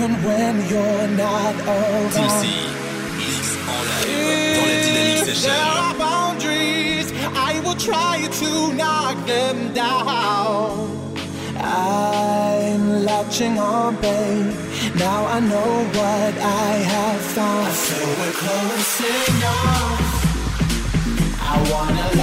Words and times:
Even 0.00 0.14
when 0.24 0.56
you're 0.70 1.08
not 1.08 1.54
around. 1.66 2.10
TC, 2.10 2.46
mix 3.18 3.56
en 3.68 3.82
live 3.84 4.16
dans 4.16 4.64
la 4.64 5.42
There 5.42 5.66
are 5.82 5.94
boundaries, 5.94 7.12
I 7.34 7.60
will 7.64 7.74
try 7.74 8.26
to 8.40 8.72
knock 8.72 9.16
them 9.26 9.74
down. 9.74 10.88
I'm 11.56 13.04
latching 13.04 13.58
on, 13.58 13.96
babe. 13.96 14.54
Now 14.96 15.26
I 15.26 15.40
know 15.40 15.70
what 15.98 16.34
I 16.64 16.70
have 16.94 17.20
found. 17.36 17.66
I 17.66 17.72
feel 17.86 18.08
we're 18.20 18.36
close 18.42 19.00
enough. 19.28 20.20
I 21.52 21.56
wanna 21.70 22.19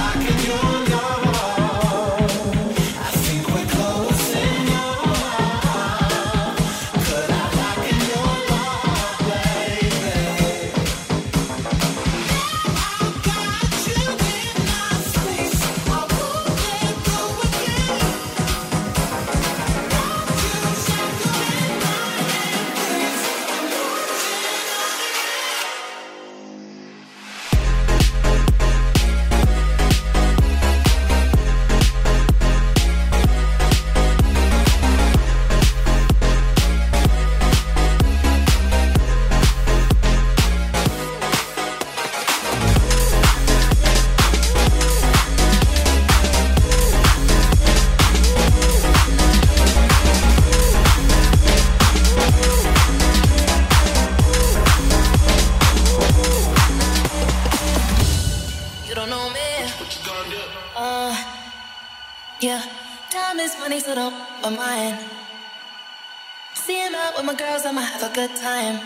good 68.18 68.34
time. 68.34 68.80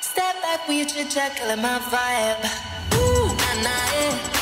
Step 0.00 0.34
back 0.42 0.66
when 0.66 0.76
you 0.78 0.84
chit 0.84 1.08
chat, 1.08 1.36
killing 1.36 1.62
my 1.62 1.78
vibe. 1.92 2.42
Ooh, 2.98 3.28
nah, 3.28 3.62
nah, 3.62 3.92
yeah. 3.94 4.35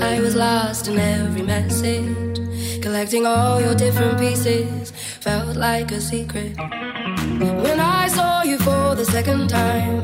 I 0.00 0.20
was 0.20 0.34
lost 0.34 0.88
in 0.88 0.98
every 0.98 1.42
message, 1.42 2.38
collecting 2.82 3.26
all 3.26 3.60
your 3.60 3.74
different 3.74 4.18
pieces, 4.18 4.90
felt 5.20 5.56
like 5.56 5.90
a 5.92 6.00
secret. 6.00 6.56
When 6.56 7.80
I 7.80 8.08
saw 8.08 8.42
you 8.42 8.58
for 8.58 8.94
the 8.94 9.04
second 9.04 9.48
time, 9.48 10.00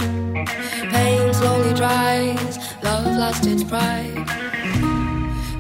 pain 0.91 1.35
slowly 1.35 1.75
dries, 1.75 2.59
love 2.83 3.07
lost 3.17 3.47
its 3.47 3.65
pride. 3.65 4.27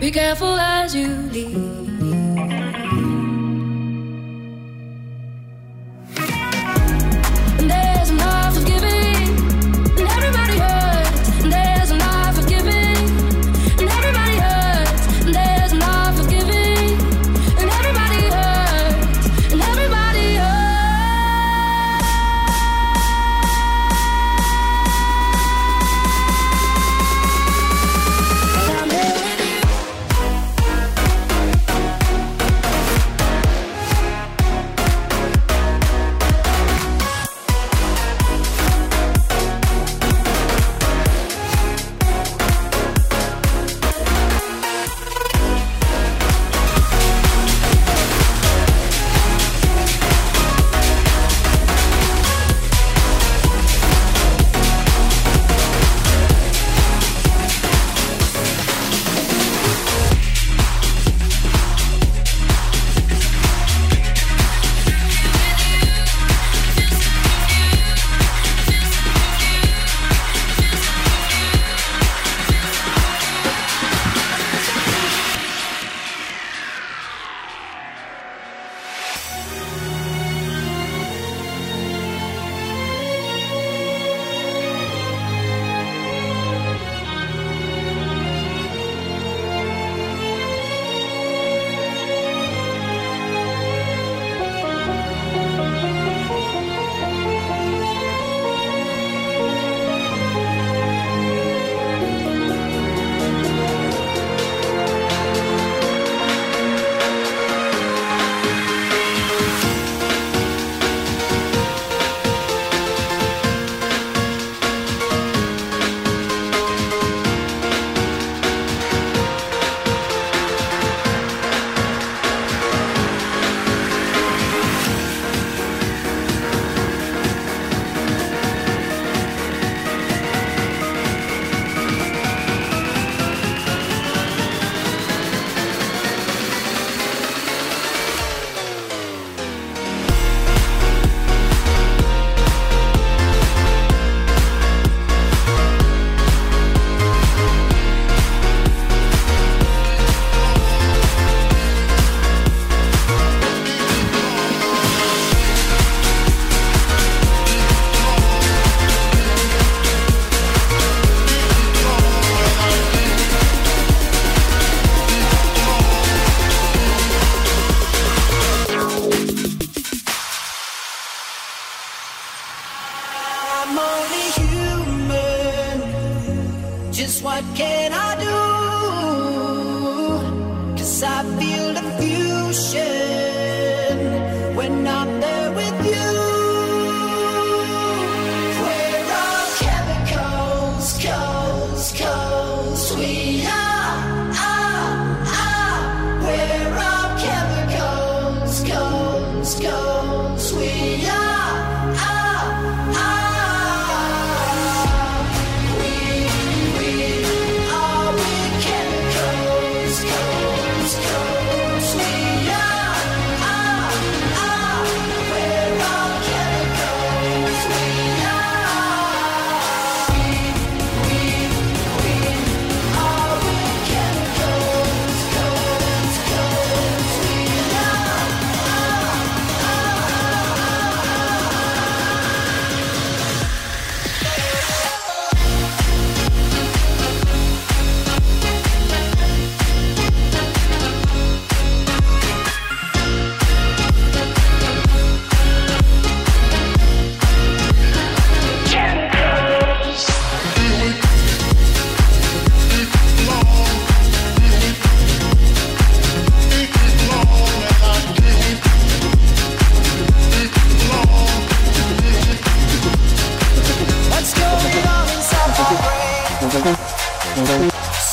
Be 0.00 0.10
careful 0.10 0.56
as 0.58 0.94
you 0.94 1.08
leave. 1.08 1.83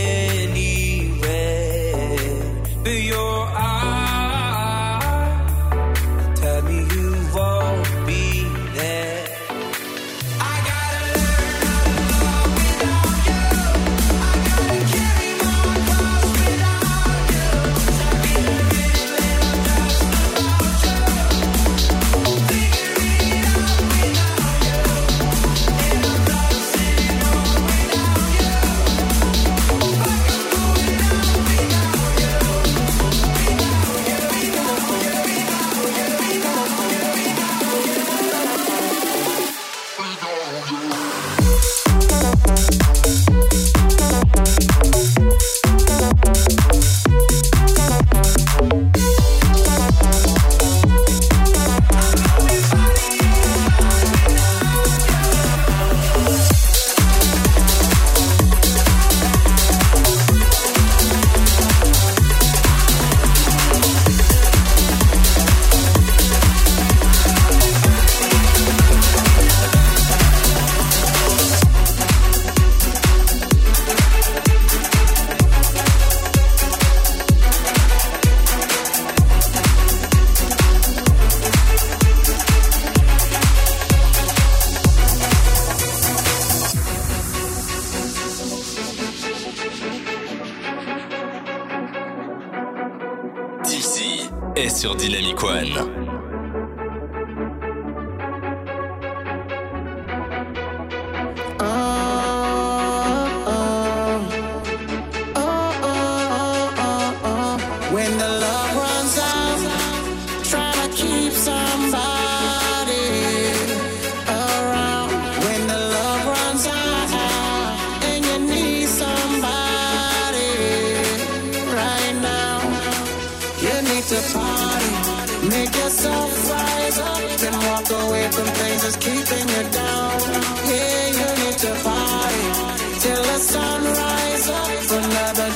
sur 94.81 94.95
Dynamic 94.95 95.43
One. 95.43 96.10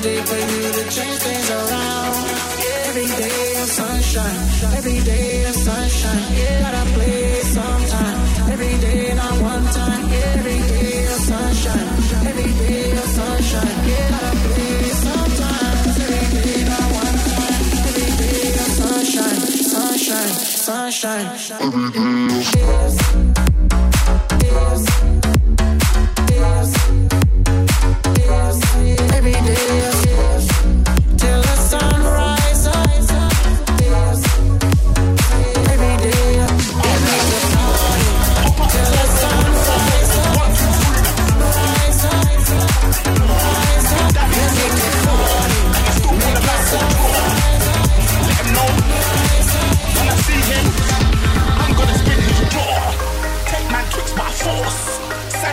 Day 0.05 0.21
for 0.29 0.41
you 0.53 0.63
to 0.77 0.83
change 0.95 1.17
things 1.25 1.49
around. 1.49 2.15
Every 2.85 3.07
day 3.21 3.41
is 3.61 3.71
sunshine, 3.79 4.39
every 4.77 4.99
day 5.09 5.27
is 5.49 5.57
sunshine. 5.65 6.23
Gotta 6.61 6.83
play 6.93 7.41
sometime, 7.57 8.17
every 8.53 8.75
day 8.85 9.01
not 9.15 9.35
one 9.53 9.65
time. 9.79 10.03
Every 10.35 10.59
day 10.71 10.91
is 11.09 11.21
sunshine, 11.29 11.89
every 12.29 12.51
day 12.61 12.81
is 13.01 13.09
sunshine. 13.17 13.75
Gotta 13.89 14.31
play 14.45 14.77
sometime, 15.05 15.77
every 16.05 16.25
day 16.35 16.53
not 16.71 16.87
one 17.03 17.17
time. 17.29 17.55
Every 17.89 18.09
day 18.21 18.41
is 18.61 18.69
sunshine, 18.79 19.39
sunshine, 19.73 20.33
sunshine. 20.67 21.27
Every 21.65 21.87
day 21.93 22.11
is- 22.85 23.35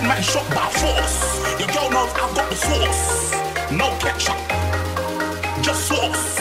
Man 0.03 0.21
shot 0.21 0.49
by 0.51 0.69
force. 0.69 1.61
Your 1.61 1.69
girl 1.69 1.89
knows 1.89 2.11
I've 2.15 2.35
got 2.35 2.51
the 2.51 2.57
sauce. 2.57 3.33
No 3.71 3.89
ketchup, 4.01 4.37
just 5.63 5.87
sauce. 5.87 6.39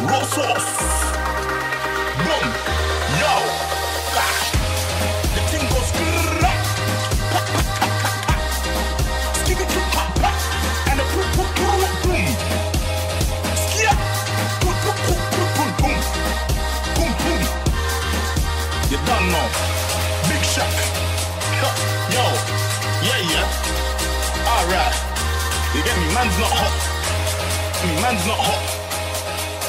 Raw 0.00 0.22
sauce. 0.22 1.15
Me? 25.96 26.14
Man's 26.14 26.38
not 26.38 26.52
hot. 26.52 26.76
Me, 27.84 27.90
man's 28.02 28.26
not 28.26 28.38
hot. 28.38 28.64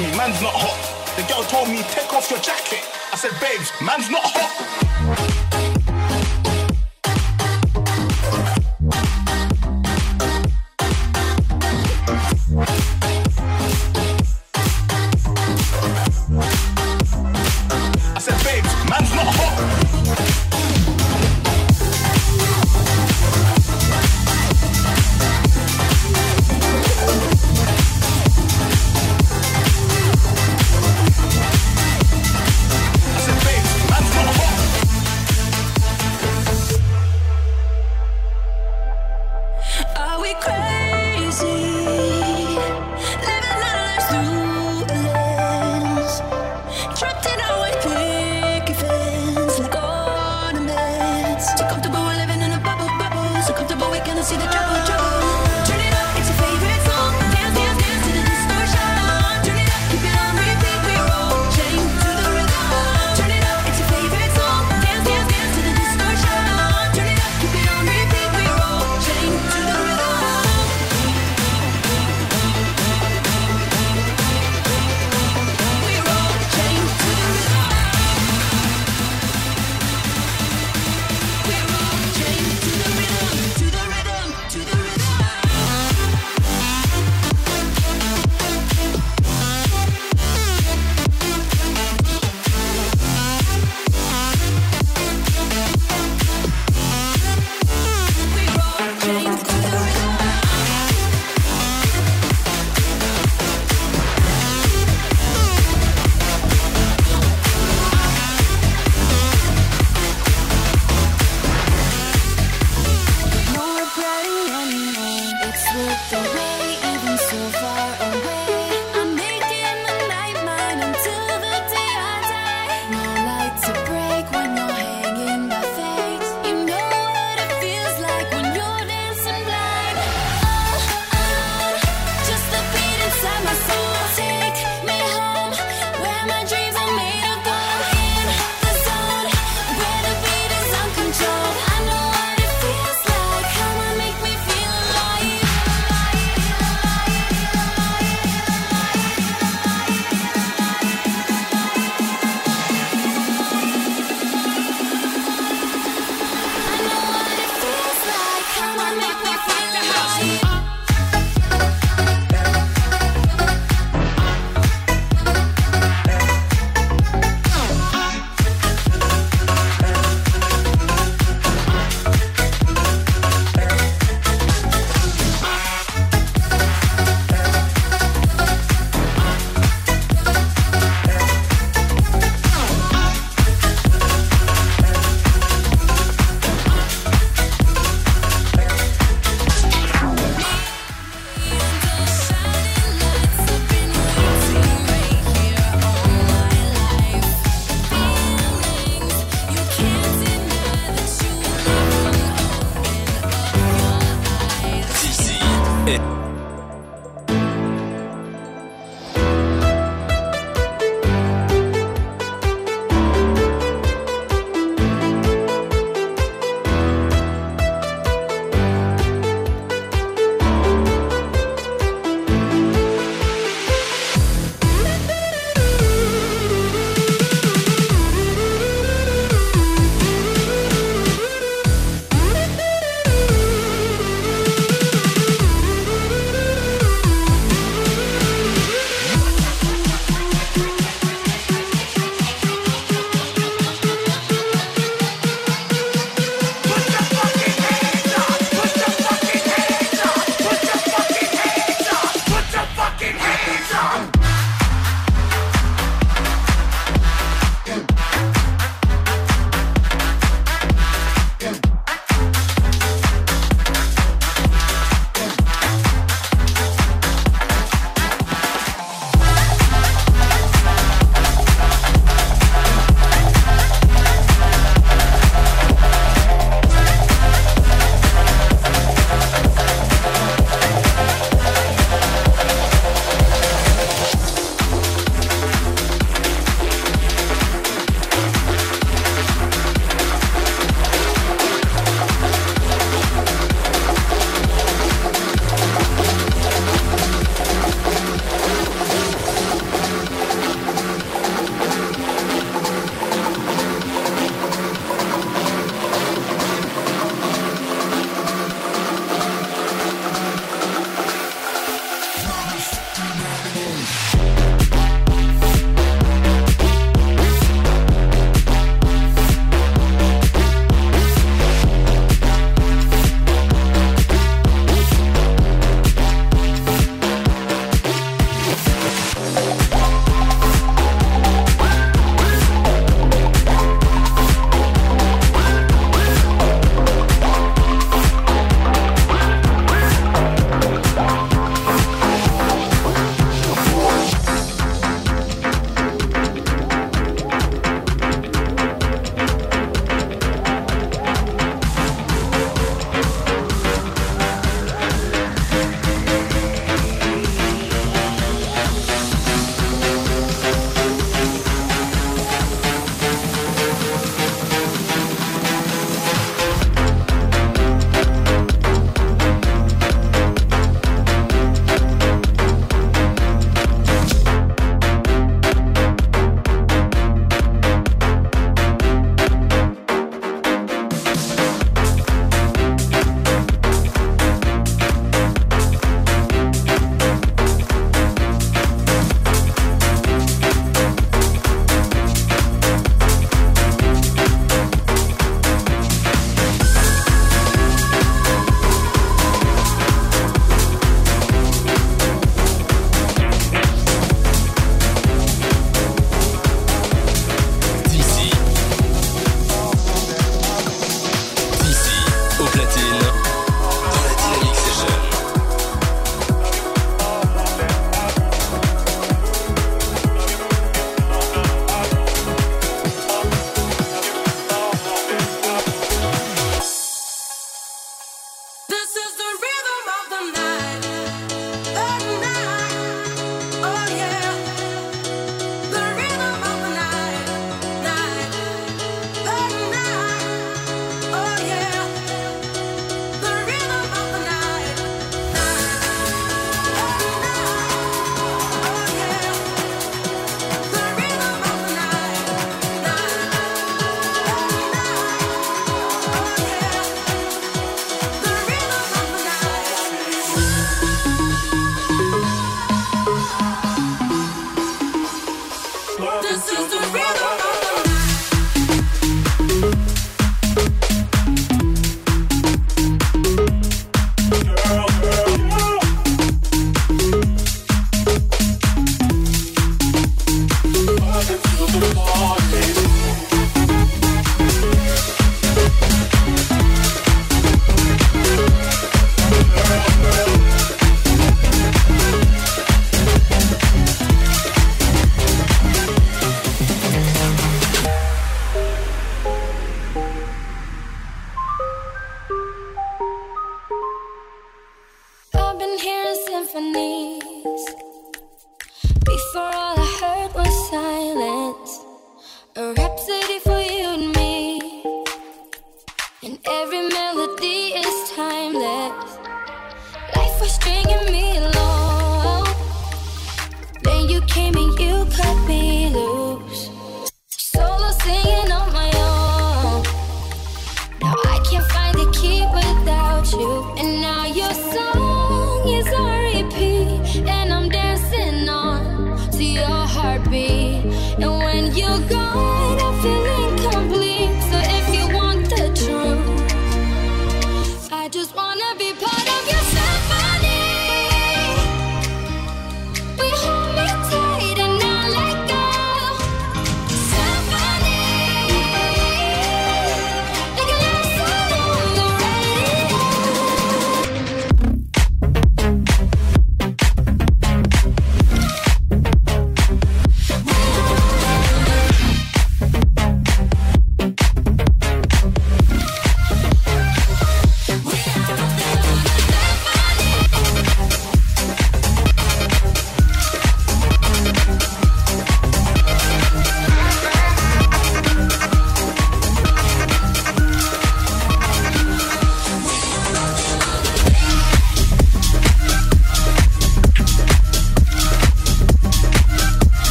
Me, 0.00 0.06
man's 0.16 0.40
not 0.42 0.54
hot. 0.54 0.78
The 1.16 1.22
girl 1.32 1.44
told 1.44 1.68
me, 1.68 1.82
take 1.92 2.12
off 2.12 2.30
your 2.30 2.40
jacket. 2.40 2.82
I 3.12 3.16
said, 3.16 3.32
babes, 3.40 3.70
man's 3.80 4.10
not 4.10 4.22
hot. 4.24 5.43